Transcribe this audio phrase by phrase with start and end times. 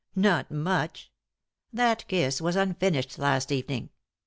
[0.15, 1.11] Not much
[1.73, 3.91] 1 That kiss was unfinished last evening.